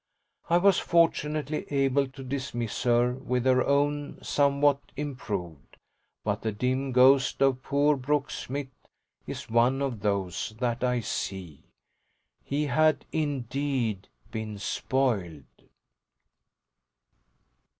[0.49, 5.77] I was fortunately able to dismiss her with her own somewhat improved.
[6.23, 8.71] But the dim ghost of poor Brooksmith
[9.27, 11.65] is one of those that I see.
[12.43, 15.43] He had indeed been spoiled.